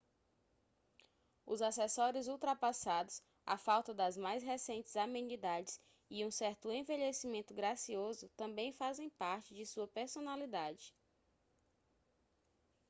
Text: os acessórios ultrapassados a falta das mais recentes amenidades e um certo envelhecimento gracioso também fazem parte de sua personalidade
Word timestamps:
os 1.45 1.61
acessórios 1.61 2.27
ultrapassados 2.27 3.21
a 3.45 3.55
falta 3.55 3.93
das 3.93 4.17
mais 4.17 4.41
recentes 4.41 4.95
amenidades 4.95 5.79
e 6.09 6.25
um 6.25 6.31
certo 6.31 6.71
envelhecimento 6.71 7.53
gracioso 7.53 8.27
também 8.29 8.73
fazem 8.73 9.11
parte 9.11 9.53
de 9.53 9.63
sua 9.63 9.87
personalidade 9.87 10.95